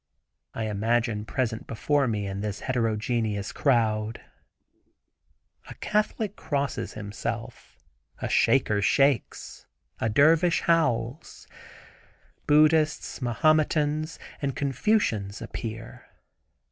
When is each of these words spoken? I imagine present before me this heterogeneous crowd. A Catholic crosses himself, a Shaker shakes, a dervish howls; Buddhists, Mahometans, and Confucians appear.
I 0.55 0.63
imagine 0.63 1.25
present 1.25 1.67
before 1.67 2.07
me 2.07 2.27
this 2.33 2.61
heterogeneous 2.61 3.51
crowd. 3.51 4.19
A 5.69 5.75
Catholic 5.75 6.35
crosses 6.35 6.93
himself, 6.93 7.77
a 8.19 8.27
Shaker 8.27 8.81
shakes, 8.81 9.67
a 9.99 10.09
dervish 10.09 10.61
howls; 10.61 11.47
Buddhists, 12.47 13.21
Mahometans, 13.21 14.17
and 14.41 14.55
Confucians 14.55 15.39
appear. 15.39 16.07